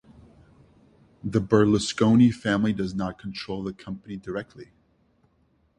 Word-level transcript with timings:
The 1.23 1.39
Berlusconi 1.39 2.33
family 2.33 2.73
does 2.73 2.95
not 2.95 3.19
control 3.19 3.61
the 3.61 3.71
company 3.71 4.17
directly. 4.17 4.71